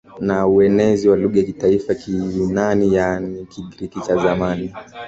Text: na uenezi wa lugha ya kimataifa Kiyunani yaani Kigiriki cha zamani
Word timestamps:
na 0.19 0.47
uenezi 0.47 1.09
wa 1.09 1.17
lugha 1.17 1.37
ya 1.39 1.43
kimataifa 1.45 1.93
Kiyunani 1.95 2.93
yaani 2.95 3.45
Kigiriki 3.45 4.01
cha 4.01 4.15
zamani 4.15 4.73